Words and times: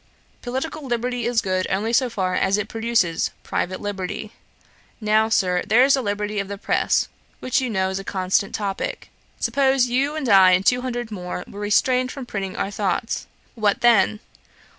Political 0.41 0.87
liberty 0.87 1.27
is 1.27 1.43
good 1.43 1.67
only 1.69 1.93
so 1.93 2.09
far 2.09 2.33
as 2.33 2.57
it 2.57 2.67
produces 2.67 3.29
private 3.43 3.79
liberty. 3.79 4.31
Now, 4.99 5.29
Sir, 5.29 5.61
there 5.61 5.85
is 5.85 5.93
the 5.93 6.01
liberty 6.01 6.39
of 6.39 6.47
the 6.47 6.57
press, 6.57 7.07
which 7.39 7.61
you 7.61 7.69
know 7.69 7.91
is 7.91 7.99
a 7.99 8.03
constant 8.03 8.55
topick. 8.55 9.09
Suppose 9.39 9.85
you 9.85 10.15
and 10.15 10.27
I 10.27 10.53
and 10.53 10.65
two 10.65 10.81
hundred 10.81 11.11
more 11.11 11.43
were 11.47 11.59
restrained 11.59 12.11
from 12.11 12.25
printing 12.25 12.55
our 12.57 12.71
thoughts: 12.71 13.27
what 13.53 13.81
then? 13.81 14.19